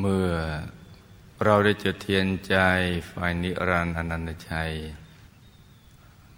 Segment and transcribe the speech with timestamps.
[0.00, 0.32] เมื่อ
[1.44, 2.56] เราได้จุดเทียนใจ
[3.06, 3.12] ไฟ
[3.42, 4.72] นิรันดร์อนันตชัย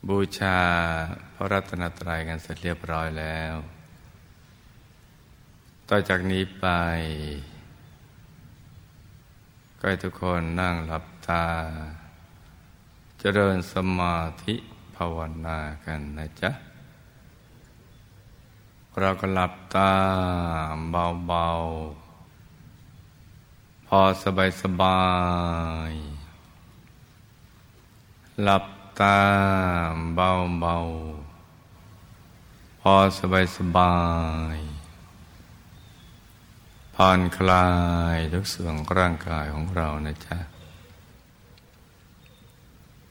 [0.09, 0.59] บูชา
[1.35, 3.55] พระรัตนตรัยกันเสร็จเรียบร้อยแล้ว
[5.89, 6.67] ต่อจากนี้ไป
[9.79, 11.45] ก็ให้ทุกคนนั่งหลับตา
[13.21, 14.55] เจริญสมาธิ
[14.97, 16.51] ภาวนากันนะจ๊ะ
[19.01, 19.93] เราก็หลับตา
[20.91, 22.02] เบาๆ
[24.01, 25.03] อสบายสบา
[25.91, 25.93] ย
[28.43, 28.65] หลับ
[29.01, 29.19] ตา
[30.15, 30.77] เบาเบา
[32.81, 33.97] พอสบายสบา
[34.57, 34.59] ย
[36.95, 37.69] ผ่อนคลา
[38.17, 40.39] ยทุกส่วนร่างกายของเรานะจ๊ะ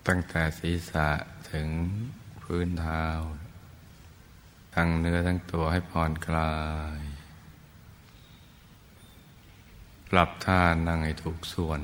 [0.08, 1.09] ตั้งแต่ศีรษะ
[1.52, 1.67] ถึง
[2.41, 3.05] พื้นเท้า
[4.75, 6.53] ทั้งเนื้อทั้งตัวให้ผ่อนคลา
[6.98, 7.10] ย
[10.15, 11.81] ปรับท่านั่งให้ถูกส่วน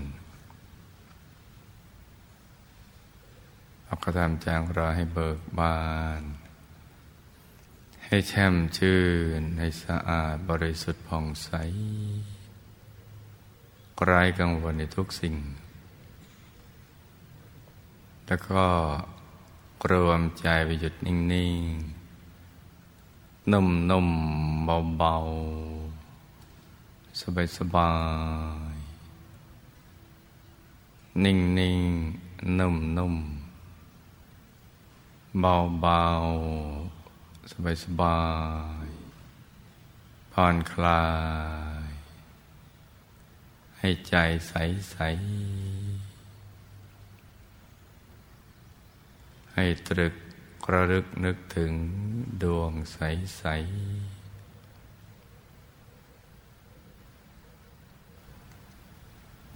[3.85, 5.79] เอากระทำจางราให้เบิกบา
[6.21, 6.23] น
[8.05, 9.01] ให้แช่มชื่
[9.39, 11.49] น ให้สะอาดบริสุทธิ์ผ่องใส
[14.03, 15.35] ไร้กังวลในทุกสิ่ง
[18.27, 18.63] แล้วก็
[19.91, 21.73] รวมใจไปหยุดนิ่ง
[22.47, 24.65] ๆ นุ่ม ๆ
[24.97, 25.66] เบา ๆ
[27.19, 27.93] สบายสบา
[28.73, 28.77] ย
[31.23, 31.81] นิ่งนิ่ง
[32.59, 33.15] นุ่มนุ่ม
[35.39, 36.03] เบาเบา
[37.51, 38.19] สบายสบา
[38.85, 38.87] ย
[40.31, 41.03] ผ่อนคลา
[41.87, 41.91] ย
[43.77, 44.15] ให้ใจ
[44.47, 44.53] ใส
[44.91, 44.97] ใส
[49.53, 50.15] ให้ตรึก
[50.71, 51.73] ระลึกนึกถึง
[52.43, 52.97] ดวงใส
[53.37, 53.43] ใส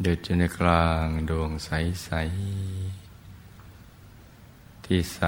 [0.01, 2.09] หยุดอยู่ในกลางดวงใส
[3.27, 5.21] ๆ ที่ใส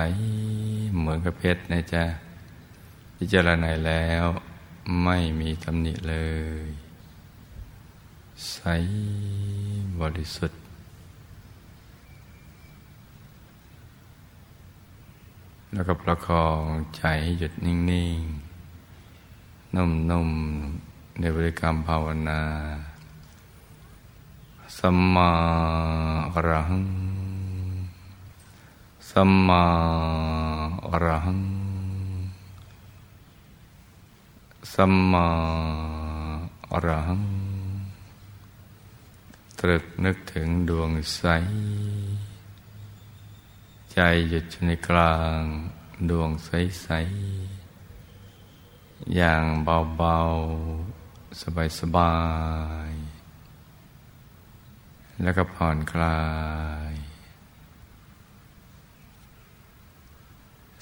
[0.97, 2.03] เหมือนกับเพชรนะจ๊ะ
[3.15, 4.25] พิจารณาแล้ว
[5.03, 6.15] ไม่มีตำหนิเล
[6.65, 6.67] ย
[8.51, 8.57] ใส
[9.99, 10.61] บริสุทธิ์
[15.73, 16.63] แล้วก็ประคอง
[16.95, 17.75] ใจให้หยุดนิ่
[18.17, 18.19] ง
[18.99, 20.29] ๆ นุ่ม
[20.73, 22.41] ๆ ในบริกรรมภาวนา
[24.77, 25.31] สัมมา
[26.33, 26.87] อรหัง
[29.09, 29.63] สัมมา
[30.87, 31.41] อรหัง
[34.73, 35.27] สัมมา
[36.71, 37.23] อรหัง
[39.59, 41.23] ตรึกนึกถึงดวงใส
[43.91, 45.41] ใจหยุดในกลาง
[46.09, 46.49] ดวงใส
[46.81, 46.87] ใส
[49.15, 50.17] อย่างเบา
[50.77, 52.13] ๆ สบา
[52.89, 53.02] ย ๆ
[55.21, 56.21] แล้วก็ผ่อนคลา
[56.91, 56.93] ย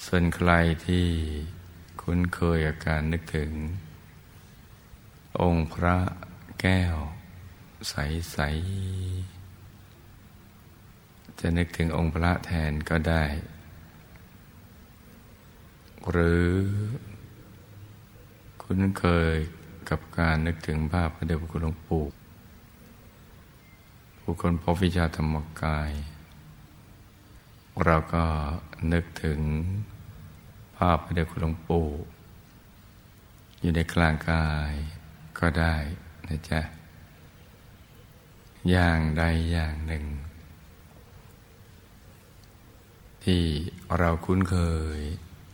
[0.06, 0.50] ส่วนใคร
[0.86, 1.06] ที่
[2.02, 3.50] คุ้นเคยอาการนึกถึง
[5.40, 5.96] องค์พระ
[6.60, 6.96] แก้ว
[7.88, 8.38] ใส
[9.54, 13.24] ๆ จะนึกถึงองค์พระแทนก็ได้
[16.10, 16.50] หรือ
[18.62, 19.04] คุ้นเค
[19.34, 19.36] ย
[19.90, 22.04] กับการนึกถึงภาพพระเดชพระคุณหลวงปู่
[24.26, 25.92] ผู้คนพบวิชาธรรมกาย
[27.84, 28.24] เราก็
[28.92, 29.40] นึกถึง
[30.76, 31.88] ภาพพระเดชคุณหลวงปู่
[33.60, 34.72] อยู่ในกลางกาย
[35.38, 35.76] ก็ได้
[36.28, 36.60] นะจ๊ะ
[38.70, 39.22] อย่างใด
[39.52, 40.04] อย่างหนึ่ง
[43.24, 43.42] ที่
[43.98, 44.56] เราคุ้นเค
[44.98, 45.00] ย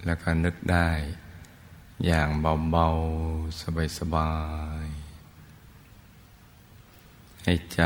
[0.05, 0.91] แล้วก็นึกได้
[2.07, 2.29] อย่าง
[2.71, 2.89] เบา
[3.27, 4.33] ๆ สบา
[4.85, 5.08] ย ๆ
[7.51, 7.85] ให้ใจ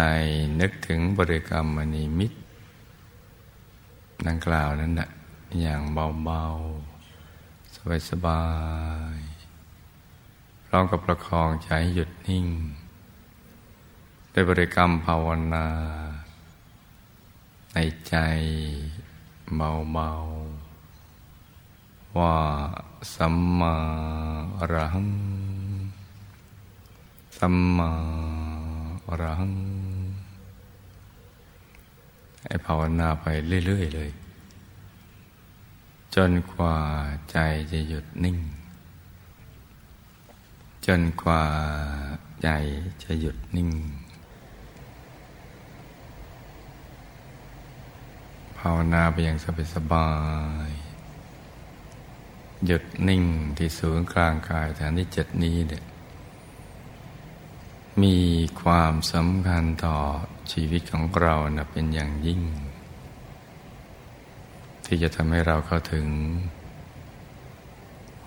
[0.61, 2.39] นึกถึงบริกรรมมณีมิตร
[4.27, 5.09] ดังกล่าวนั้นนะ
[5.61, 5.81] อย่าง
[6.25, 8.45] เบาๆ สบา
[9.17, 12.47] ยๆพร้อมกับประคองใจหยุดนิ่ง
[14.33, 15.67] ด้วยบริกรรมภาวนา
[17.73, 18.17] ในใจ
[19.57, 22.37] เบาๆ ว่า
[23.15, 23.77] สัมมา
[24.59, 25.11] อรหัง
[27.39, 27.93] สัมมา
[29.23, 29.49] รัง
[32.43, 33.25] ให้ภาวนาไป
[33.67, 34.11] เรื่อย ๆ เลย
[36.15, 36.77] จนกว่า
[37.31, 37.39] ใจ
[37.73, 38.39] จะหยุดนิ่ง
[40.87, 41.43] จนกว่า
[42.43, 42.49] ใจ
[43.03, 43.71] จะหยุดนิ่ง
[48.59, 49.39] ภาวนาไปอย่าง
[49.75, 50.09] สบา
[50.69, 53.23] ยๆหยุดนิ่ง
[53.57, 55.83] ที่ศูนย์กลางกายฐานที่เจ็ดนี้เนี่ย
[58.01, 58.17] มี
[58.63, 59.97] ความสำคัญต่อ
[60.53, 62.41] ชีวิตของเรานะเป็นอย่างยิ่ง
[64.85, 66.07] ที่จะทำให้เราเข้าถึง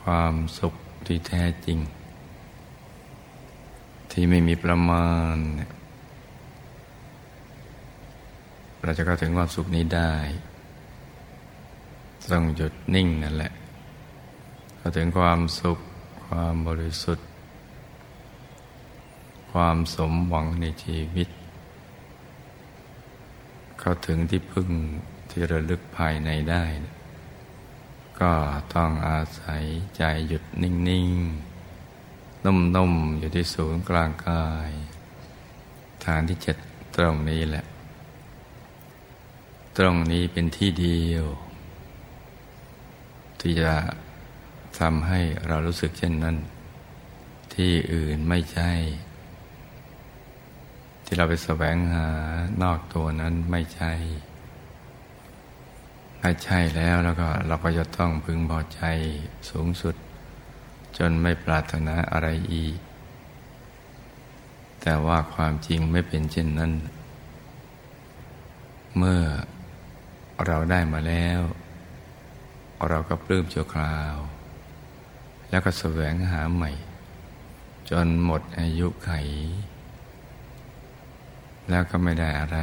[0.02, 0.74] ความสุข
[1.08, 1.80] ที่แท้จริง
[4.12, 5.36] ที่ไม่มีประมาณ
[8.84, 10.14] เราจะเข้าถึงความสุขนี้ได้
[12.32, 13.54] ต้องหยุดนิ่งนั่นแหละ
[14.78, 15.80] เข้าถึงความสุข
[16.26, 17.28] ความบริสุทธิ์
[19.60, 21.30] ความสมหวังในชีวิต
[23.80, 24.69] เข้าถึงที่พึ่ง
[25.30, 26.63] ที่ระลึกภายในได้
[28.22, 28.34] ก็
[28.75, 29.63] ต้องอาศัย
[29.98, 34.72] ใจหยุดนิ่งๆ นุ่มๆ อยู่ที่ศูนย์กลางกาย
[36.06, 36.57] ฐานที่เจ็ด
[36.96, 37.66] ตรงนี้แหละ
[39.78, 41.25] ตรงนี้เป็นที่เดียว
[43.40, 43.74] ที่จะ
[44.80, 46.38] ทำให้เรารู้สึกเช่นนั้น
[47.56, 48.72] ที่อื่นไม่ใช่
[51.06, 52.07] ที่เราไปแสวงหา
[52.62, 53.94] นอกตัวนั้นไม่ใช่
[56.22, 58.81] ถ้าใช่แล้วแล้วก็เราก็จะต้องพึงพอใจ
[59.50, 59.96] สูงสุด
[60.98, 62.78] จนไม่ปรารถนาอะไรอีก
[64.81, 66.72] แต่ว่าความจริงไม่เป็นเช่นนั้น
[68.98, 69.22] เมื่อ
[70.46, 71.42] เราได้มาแล้ว
[72.90, 74.13] เราก็ปลื้มชั่วคราว
[75.50, 76.72] แล้วก็แสวงหาใหม่
[77.90, 79.12] จนหมดอายุไข
[81.70, 82.58] แล้วก็ไม่ได้อะไร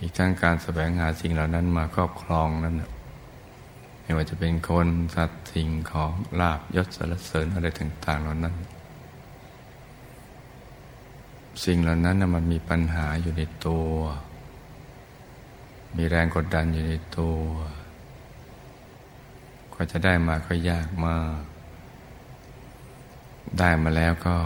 [0.00, 2.74] อีกทั้งการแสวงหาสิ่งเหล่านั้นมาครอบครองนั้น
[4.02, 8.54] ไม่ว่าจะเป็นคนสัตว์สิ่งของลาบยศสารเสริญอะไรต่างๆเหล่านั้น
[11.64, 13.90] สิ่งเหล่านั้นมันมีปัญหาอยู่ในตัว
[15.96, 17.42] มีแรงกดดันอยู่ในตัว
[19.74, 21.40] ก็จะได้มาก็ยากมาก
[23.56, 24.36] ได้มาแล้วก็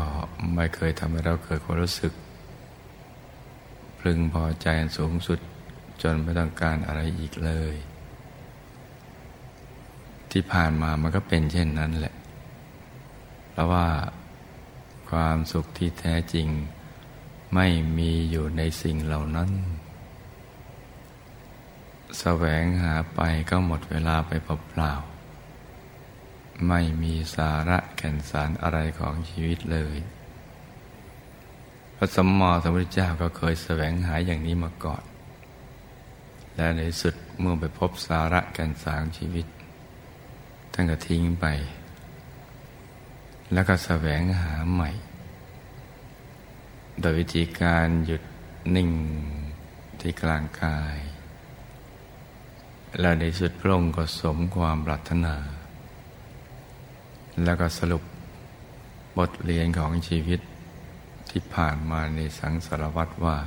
[0.55, 2.13] ไม่เคยทำให้เราเกิดความรู้สึก
[4.01, 4.67] พึงพอใจ
[4.99, 5.39] สูงสุด
[6.03, 7.75] จนไม่ต้องการอะไรอีกเลย
[10.31, 12.15] ที่ผ่านมามันก็เป็นเช่นนั้นแหละ
[13.51, 13.89] เพราะว่า
[15.11, 16.49] ความสุขที่แท้จริง
[17.55, 17.67] ไม่
[17.99, 19.51] มีอยู่ในสิ่งเหล่านั้น
[22.19, 23.21] แสวงหาไป
[23.51, 25.12] ก็หมดเวลาไปเปล่าๆ
[26.69, 29.97] ไม่มีสาระแก่นสารอะไรของชีวิตเลย
[31.97, 35.03] พระสมมอสมุทรเจ้าก็เคยแสวงหาอย่างนี้มาก่อน
[36.57, 39.47] และในสุดเมื่อไปพบสาระแก่นสารชีวิต
[40.73, 41.47] ท่านก็ทิ้งไป
[43.53, 44.91] แล้วก็แสวงหาใหม่
[47.01, 48.23] โดยวิธีการหยุด
[48.77, 48.91] นิ่ง
[50.01, 50.99] ที่กลางกาย
[53.01, 55.37] และในสุดพระองค์ก็สมความปรารถนา
[57.45, 58.03] แล้วก็สรุป
[59.17, 60.41] บทเรียนของชีวิต
[61.31, 63.39] ที่ผ่านมาในสังสารวัตรว่า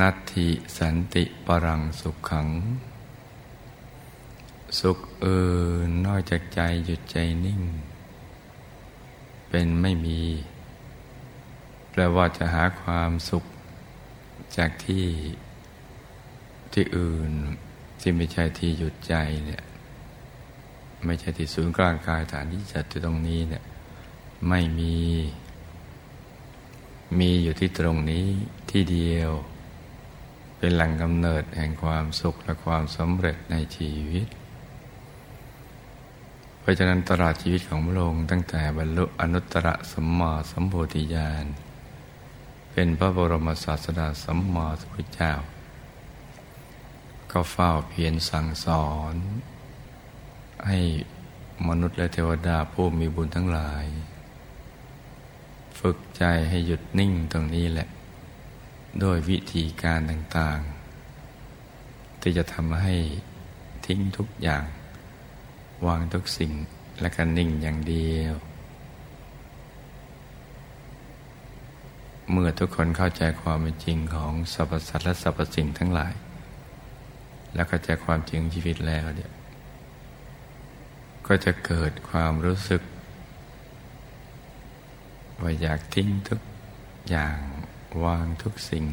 [0.00, 0.48] นัตถิ
[0.78, 2.48] สันติปรังสุขขัง
[4.80, 5.40] สุขเอิ
[5.86, 7.62] นนอกจากใจหยุดใจนิ่ง
[9.48, 10.22] เป็นไม่มี
[11.90, 13.44] แปลว่าจะหาความสุข
[14.56, 15.06] จากที่
[16.72, 17.32] ที่อื่น
[18.00, 19.14] ที่ไม่ใช่ที่หยุดใจ
[19.44, 19.62] เนี่ย
[21.04, 23.64] ไม่ใช่ที่ศูนย์กลางกายฐานที่จัดอยู่ตรงนี้เนี่ย
[24.48, 24.96] ไม่มี
[27.18, 28.26] มีอยู่ที่ตรงนี้
[28.70, 29.30] ที่เดียว
[30.58, 34.26] เป็นแหล่งกำเนิดแห่งความสุขและความสำเร็จในชีวิต
[36.60, 41.46] เพราะฉะนั้นตลอดชีวิตของพระองค์ตั้งแต่บรรลุอนุตตรสัมมาสัมโพธิญาณ
[42.72, 45.32] เป็นพระบรมศาสดาสัมมาสัมพุทธเจ้า
[47.30, 49.14] ก็เฝ้าเพียรสั่งสอน
[50.66, 50.78] ให้
[51.68, 53.84] มนุษย์และเทวดาผู้มีบุญทั้งหลาย
[55.78, 57.88] ฝึกใจให้หยุดนิ่งตรงนี้แหละ
[59.02, 62.94] ด้วยวิธีการต่างๆ ที่จะทำให้
[63.86, 64.64] ทิ้งทุกอย่าง
[65.86, 66.52] วางทุกสิ่ง
[67.00, 68.34] และกันนิ่งอย่างเดียว
[72.30, 76.14] เมื่อทุกคนเข้าใจความเป็นจริงของสรรพสัตว์และสรรพสิ่งทั้งหลาย
[77.54, 79.30] แล้วก็จะความจริงชีวิตแล้วเนี่ย
[81.28, 82.82] ก็จะเกิดความรู้สึก
[85.40, 86.40] ว่าอยากทิ้งทุก
[87.10, 87.38] อย่าง
[88.04, 88.86] วางทุกสิ่ง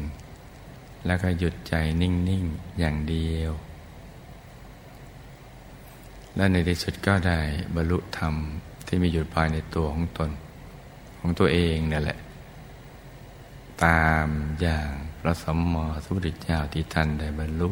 [1.06, 3.52] แล้วก็หยุดใจนิ่ง ๆ อย่างเดียว
[6.36, 7.40] และในที่สุดก็ได้
[7.74, 8.34] บรรลุธรรม
[8.86, 10.30] ที่มีอยู่ภายในตัวของตน
[11.18, 12.18] ของตัวเองนี่แหละ
[13.84, 14.26] ตาม
[14.60, 14.90] อย่าง
[15.20, 17.70] พระสัมมาสัมพุทธเจ้าที่ท่านได้บรรลุ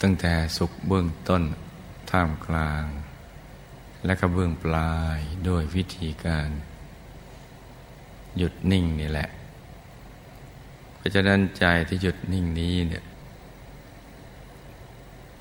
[0.00, 1.42] ตั้งแต่สุขเบื้องต้น
[2.10, 2.84] ท่ามกลาง
[4.04, 6.48] และก็เบื้องปลายด้วยวิธีการ
[8.36, 9.28] หยุดนิ่งนี่แหละ
[10.96, 13.04] เพราะฉะนั้นใจที่หยุดนิ่งนี้เนี่ย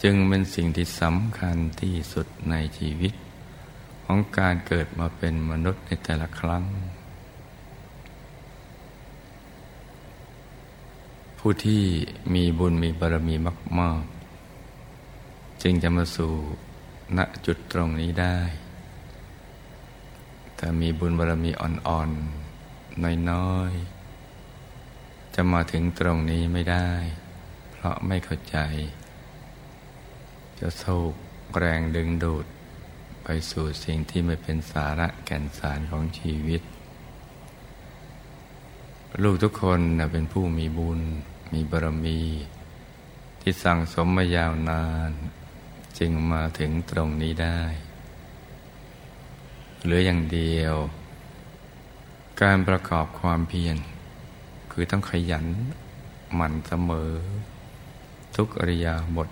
[0.04, 3.14] จึงเป็นสิ่งที่สำคัญที่สุดในชีวิต
[4.06, 6.64] ของการเกิดมาเป็นมนุษย์ในแต่ละครั้ง
[11.38, 11.84] ผู้ที่
[12.34, 13.36] มีบุญมีบารมี
[13.80, 14.19] มาก ๆ
[15.62, 16.34] จึงจะมาสู่
[17.18, 18.40] ณจุดตรงนี้ได้
[20.56, 26.90] แต่มีบุญบารมีอ่อนๆ น้อยๆ จะมาถึงตรงนี้ไม่ได้
[27.72, 28.58] เพราะไม่เข้าใจ
[30.60, 31.14] จะสูก
[31.58, 32.46] แรงดึงดูด
[33.24, 36.62] ไปสู่สิ่งที่ไม่เป็นสาระแก่นสารของชีวิต
[39.24, 39.80] ลูกทุกคน
[40.12, 41.00] เป็นผู้มีบุญ
[41.54, 42.20] มีบารมี
[43.42, 45.12] ที่สั่งสมมายาวนาน
[45.98, 47.62] จึงมาถึงตรงนี้ได้
[49.84, 50.76] เหลืออย่างเดียว
[52.42, 53.78] การประกอบความเพียร
[54.72, 55.46] คือต้องขยัน
[56.36, 57.14] หมั่นเสมอ
[58.36, 59.30] ทุกอริยาบท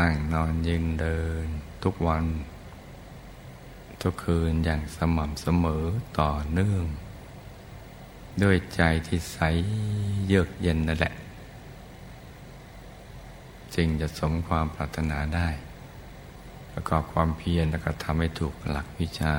[0.00, 1.46] นั่งนอนยืนเดิน
[1.82, 2.24] ทุกวัน
[4.02, 5.84] ทุกคืนอย่างสม่ำเสมอ
[6.18, 6.84] ต่อเนื่อง
[8.42, 9.38] ด้วยใจที่ใส
[10.26, 11.14] เยือกเย็นนั่นแหละ
[13.76, 15.48] จึงจะสมความปรารถนาได้
[16.72, 19.34] ประกอบความเพียรแล้วก็ทำให้ถูกหลักวิชา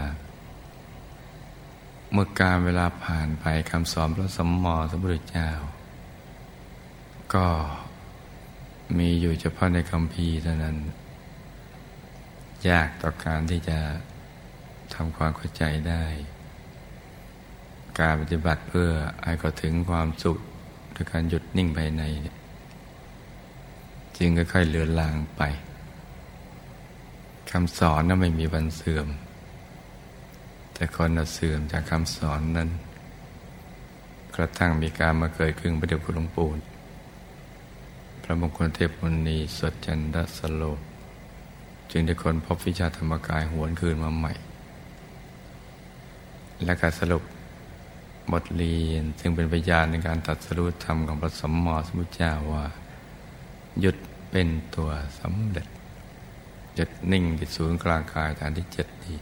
[2.12, 5.50] เมื่อการเวลาผ่านไปคำสอนพระสมมอสมบุตรเจ้า
[7.34, 7.48] ก็
[8.98, 10.78] มีอยู่เฉพาะในคำพีเท่านั้น
[12.70, 13.80] ยากต่อการที่จะ
[14.94, 16.06] ทำความเข้าใจได้
[18.00, 18.90] การปฏิบัติเพื่อ
[19.24, 20.38] ให้เขาถึงความสุข
[20.96, 22.04] ด้วยการหยุดนิ่งภายใน
[24.18, 25.42] จึงค่อยๆเลือนลางไป
[27.52, 29.08] คำสอนนั้นไม่มีวันเสื่อม
[30.74, 32.70] แต่คนเสื่อมจากคำสอนนั้น
[34.36, 36.50] กระทั่งมีการมาเกิดขึ้นประเดี๋ยวคุณหลวงปู่
[38.24, 40.64] พระมงคลเทพมุนีสดจันทสโล
[41.92, 44.34] จึงได้คนพบวิชาธรรมกายหวนคืนมาใหม่
[46.64, 47.24] และการสรุป
[48.32, 52.66] บทเรียน ซึ่งเป็นพยานในการตัดสรุปธรรมของพระสมมอสมุทเจ้าว่า
[53.80, 53.98] หยุด
[54.32, 54.90] เป็นตัว
[55.20, 55.68] สำเร็จ
[56.76, 59.18] หยุดนิ่งที่ศูนย์กลางกายฐานที่เจ็ดนี้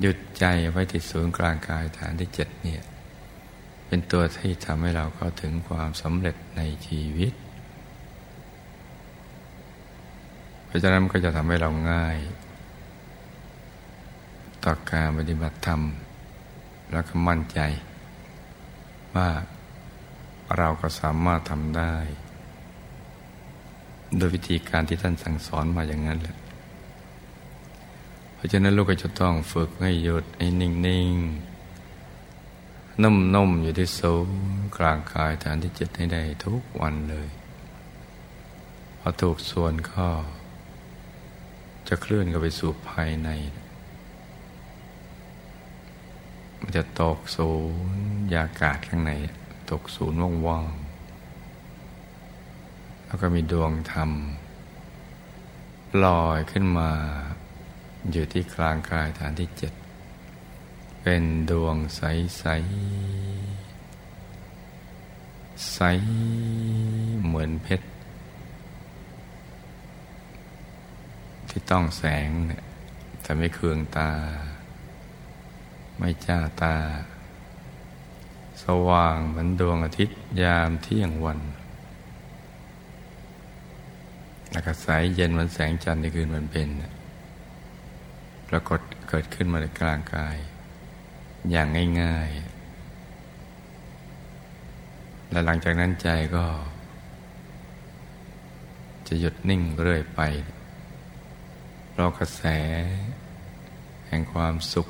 [0.00, 2.82] หยุดใจไว้ที่ศูนย์กลางกายฐานที่เจ็ดเนี่ย
[3.86, 7.32] เป็นตัวที่ทำให้เราเข้าถึงความสำเร็จในชีวิต
[10.66, 12.16] เพราะฉะนั้นก็จะทำให้เราง่าย
[14.64, 15.82] ต่อการปฏิบัติธรรม
[16.92, 17.60] แล้วก็มั่นใจ
[19.14, 19.28] ว่า
[20.58, 21.94] เราก็สามารถทำได้
[24.16, 26.36] โดยวิธีการที่ท่านสั่งสอนมาอย่างนั้นแหละ
[28.34, 34.36] เพราะฉะนั้นลูกก็จะต้องฝึกให้หยุดให้นิ่งๆนุ่มๆอยู่ที่ศูนย์
[34.76, 37.28] กลางกายฐานที่เจ็ดให้ได้ทุกวันเลย
[38.98, 40.08] พอถูกส่วนข้อ
[41.88, 43.30] จะเคลื่อนเข้าไปสู่ภายใน
[46.60, 47.50] มันจะตกศู
[47.94, 49.12] นย์ยากาศข้างใน
[49.70, 50.81] ตกศูนย์ว่างๆ
[53.12, 54.10] แล้วก็มีดวงธรรม
[56.04, 56.90] ลอยขึ้นมา
[58.12, 59.72] อยู่ที่กลางกายฐานที่เจ็ด
[61.02, 62.02] เป็นดวงใส
[62.38, 62.44] ใส
[65.72, 65.80] ใส
[67.24, 67.86] เหมือนเพชร
[71.48, 72.64] ที่ต้องแสงเนี่ย
[73.22, 74.10] แต่ไม่เคืองตา
[75.98, 76.76] ไม่จ้าตา
[78.62, 81.40] สว่างเหมือนดวงอาทิตย์ยามเที่ยงวัน
[84.52, 86.68] แล้วก็ใสเย็นเหมือนแสงจันทร์ในคืนวันเป็น
[88.48, 90.36] ปรากฏเกิดขึ้นมาในกลางกาย
[91.50, 91.68] อย่าง
[92.00, 92.40] ง่ายๆ
[95.30, 96.46] และหลังจากนั้นใจก็
[99.08, 100.20] จะหยุดนิ่งเรื่อยไป
[101.98, 102.42] รอกระแส
[104.08, 104.88] แห่งความสุข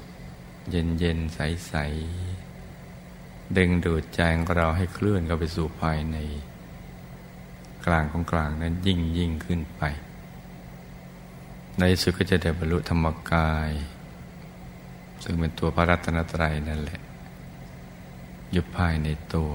[0.70, 1.74] เย็นๆ ใส
[2.60, 6.16] ๆ ดึงดูดใจของเราให้เคลื่อนเข้าไปสู่ภายใน
[7.86, 9.82] กลางของกลางนั้นยิ่งยิ่งขึ้นไป
[11.78, 13.70] ในสุดก็จะได้บรรลุธรรมกาย
[15.22, 17.00] ซึ่งเป็นตัวพระรัตนตรัยนั่นแหละ
[18.50, 19.52] อยู่ภายในตัว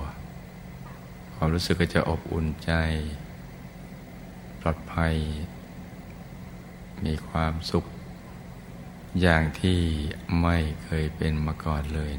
[1.35, 2.71] ความรู้สึกก็จะอบอุ่นใจ
[4.59, 5.15] ปลอดภัย
[7.05, 7.85] มีความสุข
[9.21, 9.79] อย่างที่
[10.41, 12.11] ไม่เคยเป็นมาก่อนเลย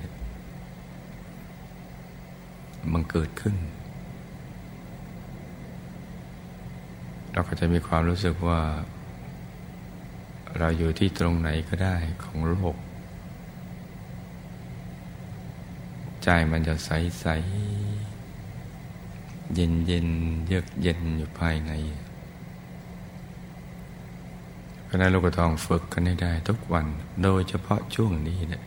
[2.92, 3.54] มันเกิดขึ้น
[7.38, 8.60] เราก็จะมีความรู้สึกว่า
[10.58, 12.76] เราอยู่ที่ตรงไหนก็ได้ของโลก
[16.22, 16.90] ใจมันจะใส
[17.20, 17.26] ใส
[19.54, 20.08] เย็นเย็น
[20.46, 21.72] เยือกเย็นอยู่ภายใน
[24.84, 26.86] เพราะนั้นลูกทองฝึกกันให้ได้ทุกวัน
[27.22, 28.62] โดยเฉพาะช่วงนี้เนะี่ย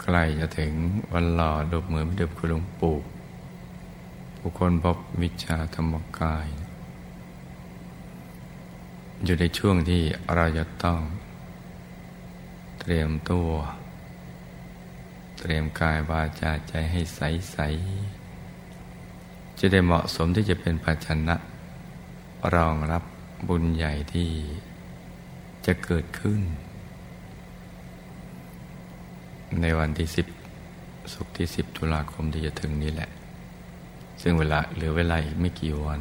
[0.00, 0.72] ใกล้จะถึง
[1.12, 2.96] วันหล่อดบเหมือไม่เดิบคุณหลวงปู่
[4.38, 6.48] ผู้คนพบวิชาธรรมกาย
[9.24, 10.02] อยู่ในช่วงที่
[10.34, 11.00] เราจะต้อง
[12.80, 13.50] เตรียมตัว
[15.38, 17.20] เตรียมกายวาจาใจให้ใส
[17.52, 17.58] ใส
[19.58, 21.36] จะได้เหมาะสมที่จะเป็นภาชนะ
[22.54, 23.02] รองรับ
[23.48, 24.28] บุญใหญ่ที่
[25.66, 26.40] จะเกิดขึ้น
[29.60, 30.26] ในวันที่สิบ
[31.12, 33.10] สุกที่สิบตุลาคมที่จะถึงนี้แหละ
[34.22, 36.00] ซึ่งเวลาเหลือเวลาอีกไม่กี่วัน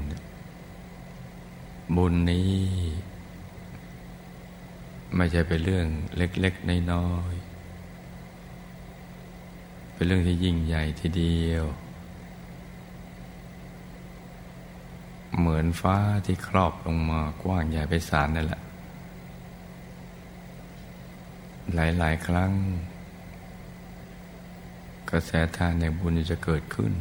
[1.95, 2.51] บุญนี้
[5.15, 5.85] ไม่ใช่เป็นเรื่อง
[6.17, 7.45] เล็กๆน้อยๆ
[9.93, 11.65] เป็นเรื่องที่ยิ่งใหญ่ทีเดียว
[15.37, 18.61] เหมือนฟ้าที่ครอบลงมากว้างใหญ่ไปสารนั่นแหละ
[21.75, 22.51] หลายๆ ครั้ง
[25.09, 26.93] กระแสทานในบุญจะเกิดขึ้น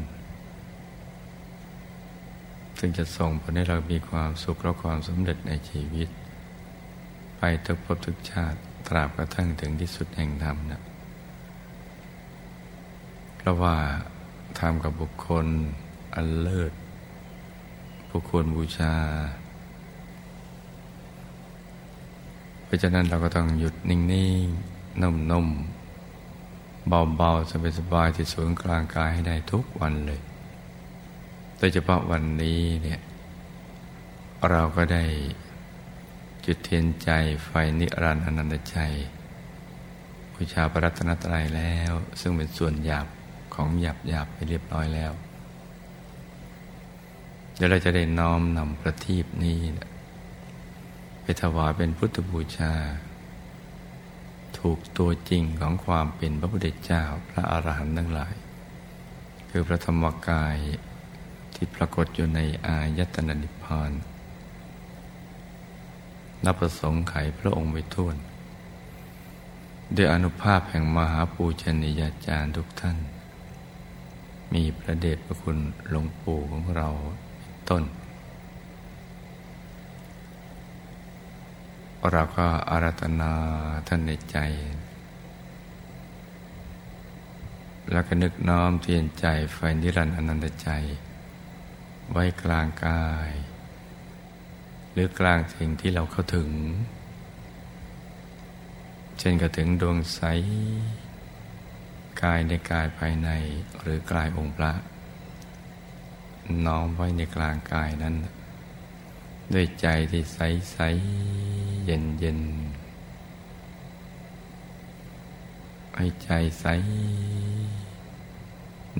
[2.78, 6.08] ซึ่งจะส่งผลให้เรามีความสุขและความสำเร็จในชีวิต
[7.38, 10.82] ไปทุกภพทุกชาติตราบกระทั่งถึงที่สุดแห่งธรรมนะ
[13.36, 13.76] เพราะว่า
[14.58, 15.46] ทำกับบุคคล
[16.14, 16.72] อันเลิศ
[18.08, 18.94] ผู้ควรบูชา
[22.64, 30.20] เพราะฉะนั้นเราก็ต้องหยุดนิ่งๆนุ่มๆเบาๆสบายๆที่ศูนย์กลางกายให้ได้ทุกวันเลย
[31.58, 33.00] โดยเฉพาะวันนี้เนี่ย
[34.50, 35.04] เราก็ได้
[36.44, 37.10] จุดเทียนใจ
[37.44, 37.50] ไฟ
[37.80, 38.78] นิรันดร์อนันตใจ
[40.34, 43.06] บูชาพระรัตนตรัยแล้ว ซึ่งเป็นส่วนหยาบ
[43.54, 45.12] ของหยาบหยาบไปเรียบร้อยแล้ว
[47.56, 49.58] เดี๋ยวเราจะได้น้อมนำประทีปนี้
[51.22, 52.72] ไปถวายเป็นพุทธบูชา
[54.58, 58.34] ถูกตัวจริงของความเป็นพระพุทธเจ้าพระอาหารหันต์ทั้งหลาย
[59.50, 60.56] คือพระธรรมกาย
[61.60, 63.92] ที่ปรากฏอยู่ในอายตนะนิพพาน
[66.44, 68.16] นับประสงค์ไขพระองค์ไปทุ่น
[69.96, 72.96] ด้วยอนุภาพแห่งมหาปูชนียาจารย์ทุกท่าน
[74.54, 75.58] มีพระเดชพระคุณ
[75.90, 76.88] หลวงปู่ของเรา
[77.68, 77.84] ต้น
[82.12, 83.32] เราก็อารัตนา
[83.86, 84.38] ท่านในใจ
[87.92, 90.70] แล้วก็นึกน้อมเทียนใจไฟนิรันดร์อนันตใจ
[92.12, 93.30] ไว้กลางกาย
[94.92, 96.50] หรือกลางสิ่งที่เราเข้าถึง
[99.18, 100.20] เช่นก็ถึงดวงใส
[102.22, 103.28] กายในกายภายใน
[103.80, 104.72] หรือกายองค์พระ
[106.66, 108.14] น้อมไว้ในกลางกายนั้น
[109.52, 110.38] ด้วยใจที่ใส
[110.72, 110.78] ใส
[111.84, 112.40] เย็นเย็น
[115.96, 116.66] ให้ใจใส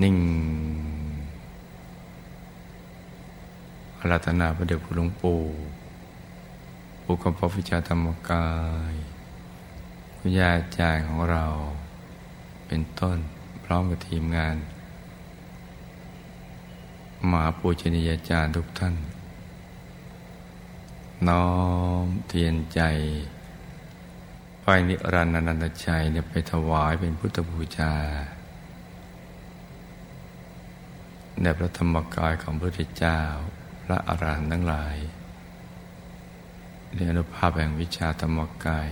[0.01, 0.17] นิ่ง
[4.01, 5.39] อารัตนาพระเดชคุณหลวงปู่
[7.03, 8.47] ผู้กำพวิชาธรรมกา
[8.91, 8.93] ย
[10.17, 11.45] คุณยาจารย์ของเรา
[12.67, 13.17] เป็นต้น
[13.63, 14.55] พร้อมกับทีมงาน
[17.29, 18.95] มหาปูชนียาจารย์ทุกท่าน
[21.27, 21.49] น้อ
[22.03, 22.81] มเทียนใจ
[24.61, 27.93] ไปนิรันดร์นันตชัยเนี่ยไปถวายเป็นพุทธบูชา
[31.41, 33.21] ในพระธรรมกายของพระพุทธเจ้า
[33.89, 34.95] ระอารหันต์ทั้งหลาย
[36.93, 38.89] ในอนุภาพแห่งวิชาธรรมกาย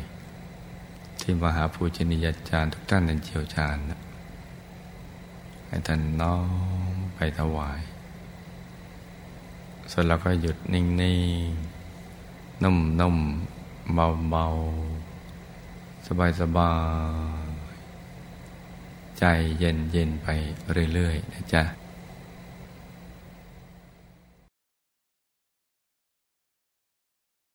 [1.19, 3.77] ที่มหาปูชนียาจารย์ทุกท่านนั้นเชี่ยวชาญ
[5.67, 6.37] ให้ท่านน้อ
[6.91, 7.81] มไปถวาย
[9.89, 13.95] เสร็จแล้วก็หยุดนิ่งๆนุ่มๆ
[14.31, 16.07] เบาๆ
[16.41, 16.73] สบา
[17.43, 19.23] ยๆ ใจ
[19.59, 20.27] เย็นๆ ไป
[20.93, 21.63] เรื่อย ๆ นะจ๊ะ